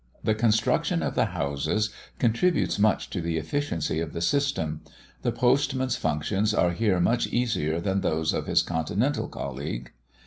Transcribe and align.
The 0.23 0.33
construction 0.33 1.03
of 1.03 1.13
the 1.13 1.25
houses 1.27 1.91
contributes 2.17 2.79
much 2.79 3.11
to 3.11 3.21
the 3.21 3.37
efficiency 3.37 3.99
of 3.99 4.13
the 4.13 4.21
system. 4.21 4.81
The 5.21 5.31
postman's 5.31 5.95
functions 5.95 6.55
are 6.55 6.71
here 6.71 6.99
much 6.99 7.27
easier 7.27 7.79
than 7.79 8.01
those 8.01 8.33
of 8.33 8.47
his 8.47 8.63
continental 8.63 9.27
colleagues. 9.27 9.91